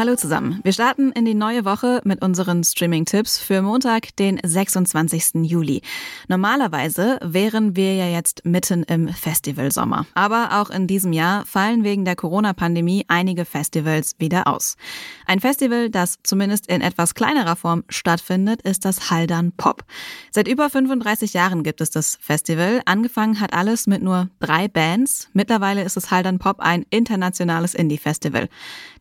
[0.00, 0.60] Hallo zusammen.
[0.62, 5.42] Wir starten in die neue Woche mit unseren Streaming-Tipps für Montag, den 26.
[5.42, 5.82] Juli.
[6.26, 10.06] Normalerweise wären wir ja jetzt mitten im Festivalsommer.
[10.14, 14.78] Aber auch in diesem Jahr fallen wegen der Corona-Pandemie einige Festivals wieder aus.
[15.26, 19.84] Ein Festival, das zumindest in etwas kleinerer Form stattfindet, ist das Haldern Pop.
[20.30, 22.80] Seit über 35 Jahren gibt es das Festival.
[22.86, 25.28] Angefangen hat alles mit nur drei Bands.
[25.34, 28.48] Mittlerweile ist das Haldern Pop ein internationales Indie-Festival.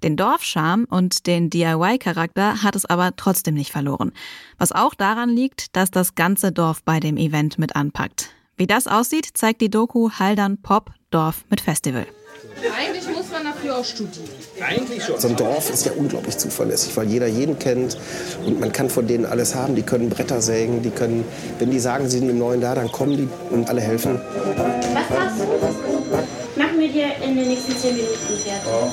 [0.03, 4.11] Den Dorfscham und den DIY-Charakter hat es aber trotzdem nicht verloren.
[4.57, 8.29] Was auch daran liegt, dass das ganze Dorf bei dem Event mit anpackt.
[8.57, 12.05] Wie das aussieht, zeigt die Doku Haldern Pop Dorf mit Festival.
[12.77, 14.27] Eigentlich muss man dafür auch studieren.
[14.61, 15.19] Eigentlich schon.
[15.19, 17.97] So ein Dorf ist ja unglaublich zuverlässig, weil jeder jeden kennt
[18.45, 19.75] und man kann von denen alles haben.
[19.75, 21.23] Die können Bretter sägen, die können,
[21.57, 24.19] wenn die sagen, sie sind im Neuen da, dann kommen die und alle helfen.
[24.55, 25.98] Was machst du?
[26.91, 28.65] Dir in den nächsten zehn Minuten fertig.
[28.65, 28.91] Ja.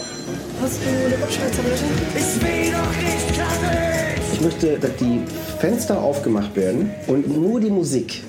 [0.61, 1.85] Hast du eine Kopfschmerztablette?
[2.15, 3.87] Ich will doch nicht klappen!
[4.35, 5.21] Ich möchte, dass die
[5.59, 8.23] Fenster aufgemacht werden und nur die Musik.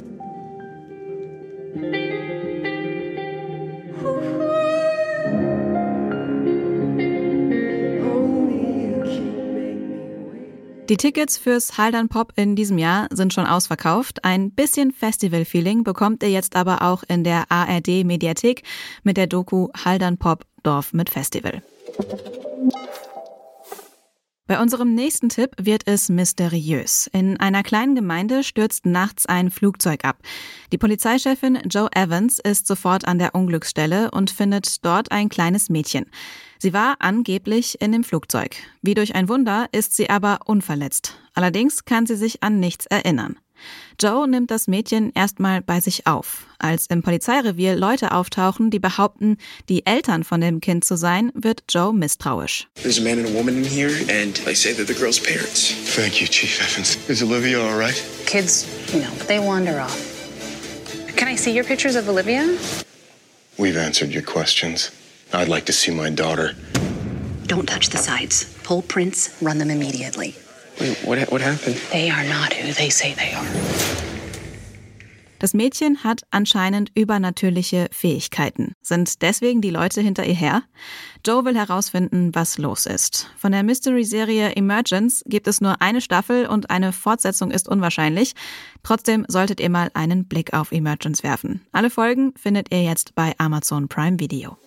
[10.89, 14.23] Die Tickets fürs Haldern Pop in diesem Jahr sind schon ausverkauft.
[14.23, 18.63] Ein bisschen Festival-Feeling bekommt ihr jetzt aber auch in der ARD Mediathek
[19.03, 21.61] mit der Doku Haldern Pop Dorf mit Festival.
[24.47, 27.09] Bei unserem nächsten Tipp wird es mysteriös.
[27.11, 30.19] In einer kleinen Gemeinde stürzt nachts ein Flugzeug ab.
[30.71, 36.05] Die Polizeichefin Joe Evans ist sofort an der Unglücksstelle und findet dort ein kleines Mädchen.
[36.59, 38.55] Sie war angeblich in dem Flugzeug.
[38.81, 41.19] Wie durch ein Wunder ist sie aber unverletzt.
[41.33, 43.37] Allerdings kann sie sich an nichts erinnern.
[43.99, 46.45] Joe nimmt das Mädchen erstmal bei sich auf.
[46.59, 49.37] Als im Polizeirevier Leute auftauchen, die behaupten,
[49.69, 52.67] die Eltern von dem Kind zu sein, wird Joe misstrauisch.
[52.75, 55.71] There's a man and a woman in here, and they say they're the girl's parents.
[55.95, 56.97] Thank you, Chief Evans.
[57.09, 58.01] Is Olivia all right?
[58.25, 59.95] Kids, you know, they wander off.
[61.15, 62.57] Can I see your pictures of Olivia?
[63.57, 64.91] We've answered your questions.
[65.33, 66.55] I'd like to see my daughter.
[67.47, 68.45] Don't touch the sides.
[68.63, 70.35] Pull prints, run them immediately.
[70.79, 71.77] Wait, what, what happened?
[71.91, 73.45] They are not who they say they are.
[75.39, 78.73] Das Mädchen hat anscheinend übernatürliche Fähigkeiten.
[78.81, 80.63] Sind deswegen die Leute hinter ihr her?
[81.25, 83.29] Joe will herausfinden, was los ist.
[83.37, 88.33] Von der Mystery-Serie Emergence gibt es nur eine Staffel und eine Fortsetzung ist unwahrscheinlich.
[88.81, 91.61] Trotzdem solltet ihr mal einen Blick auf Emergence werfen.
[91.71, 94.57] Alle Folgen findet ihr jetzt bei Amazon Prime Video.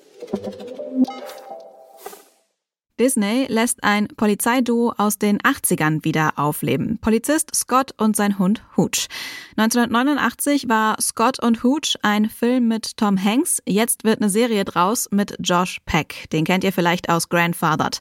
[3.00, 6.98] Disney lässt ein Polizeiduo aus den 80ern wieder aufleben.
[7.00, 9.08] Polizist Scott und sein Hund Hooch.
[9.56, 13.62] 1989 war Scott und Hooch ein Film mit Tom Hanks.
[13.66, 16.28] Jetzt wird eine Serie draus mit Josh Peck.
[16.30, 18.00] Den kennt ihr vielleicht aus Grandfathered.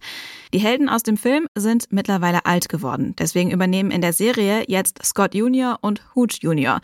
[0.54, 3.16] Die Helden aus dem Film sind mittlerweile alt geworden.
[3.18, 5.78] Deswegen übernehmen in der Serie jetzt Scott Jr.
[5.80, 6.82] und Hooch Jr.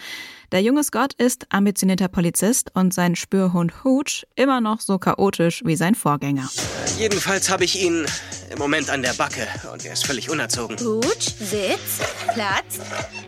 [0.51, 5.75] Der junge Scott ist ambitionierter Polizist und sein Spürhund Hooch immer noch so chaotisch wie
[5.75, 6.47] sein Vorgänger.
[6.97, 8.04] Jedenfalls habe ich ihn
[8.49, 10.77] im Moment an der Backe und er ist völlig unerzogen.
[10.79, 11.99] Hooch, Sitz,
[12.33, 12.79] Platz.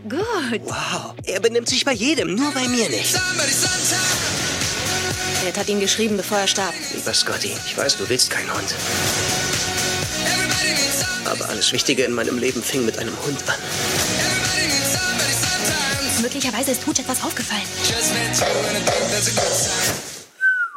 [0.09, 0.61] Gut.
[0.65, 3.15] Wow, er benimmt sich bei jedem, nur bei mir nicht.
[5.47, 6.73] Ed hat ihn geschrieben, bevor er starb.
[6.93, 8.75] Lieber Scotty, ich weiß, du willst keinen Hund.
[11.25, 13.55] Aber alles Wichtige in meinem Leben fing mit einem Hund an.
[16.21, 17.61] Möglicherweise ist Hooch etwas aufgefallen.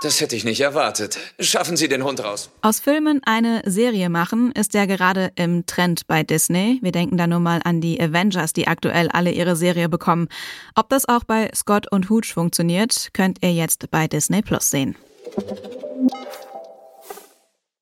[0.03, 1.19] Das hätte ich nicht erwartet.
[1.38, 2.49] Schaffen Sie den Hund raus.
[2.62, 6.78] Aus Filmen eine Serie machen ist ja gerade im Trend bei Disney.
[6.81, 10.28] Wir denken da nur mal an die Avengers, die aktuell alle ihre Serie bekommen.
[10.75, 14.97] Ob das auch bei Scott und Hooch funktioniert, könnt ihr jetzt bei Disney Plus sehen.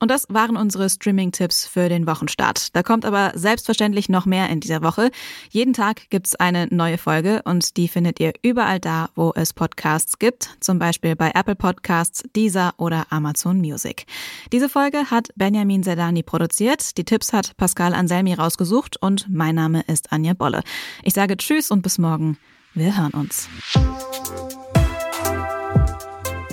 [0.01, 2.75] Und das waren unsere Streaming-Tipps für den Wochenstart.
[2.77, 5.11] Da kommt aber selbstverständlich noch mehr in dieser Woche.
[5.51, 10.19] Jeden Tag gibt's eine neue Folge und die findet ihr überall da, wo es Podcasts
[10.19, 10.57] gibt.
[10.61, 14.07] Zum Beispiel bei Apple Podcasts, Deezer oder Amazon Music.
[14.53, 16.97] Diese Folge hat Benjamin Zerdani produziert.
[16.97, 20.63] Die Tipps hat Pascal Anselmi rausgesucht und mein Name ist Anja Bolle.
[21.03, 22.39] Ich sage Tschüss und bis morgen.
[22.75, 23.49] Wir hören uns.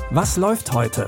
[0.09, 1.07] Was läuft heute?